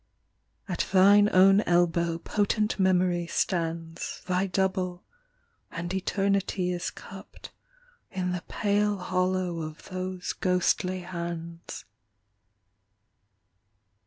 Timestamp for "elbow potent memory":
1.67-3.27